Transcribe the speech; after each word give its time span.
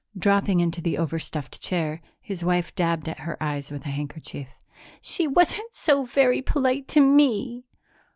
Dropping 0.17 0.61
into 0.61 0.81
the 0.81 0.97
overstuffed 0.97 1.61
chair, 1.61 2.01
his 2.19 2.43
wife 2.43 2.73
dabbed 2.73 3.07
at 3.07 3.19
her 3.19 3.37
eyes 3.39 3.69
with 3.69 3.85
a 3.85 3.89
handkerchief. 3.89 4.55
"She 4.99 5.27
wasn't 5.27 5.75
so 5.75 6.03
very 6.05 6.41
polite 6.41 6.87
to 6.87 7.01
me!" 7.01 7.65